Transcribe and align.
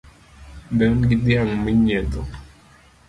Be 0.77 0.85
un 0.93 0.99
gi 1.07 1.15
dhiang' 1.25 1.55
minyiedho? 1.63 2.21